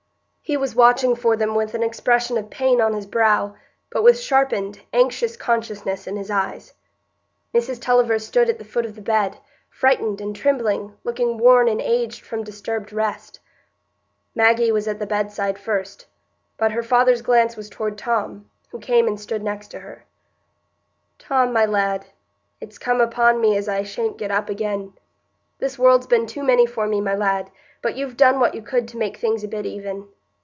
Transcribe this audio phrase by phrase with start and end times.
[0.43, 3.55] He was watching for them with an expression of pain on his brow,
[3.89, 6.73] but with sharpened, anxious consciousness in his eyes.
[7.55, 9.37] Mrs Tulliver stood at the foot of the bed,
[9.69, 13.39] frightened and trembling, looking worn and aged from disturbed rest.
[14.35, 16.07] Maggie was at the bedside first,
[16.57, 20.03] but her father's glance was toward Tom, who came and stood next to her.
[21.17, 22.07] "Tom, my lad,
[22.59, 24.91] it's come upon me as I sha'n't get up again.
[25.59, 27.49] This world's been too many for me, my lad,
[27.81, 30.09] but you've done what you could to make things a bit even.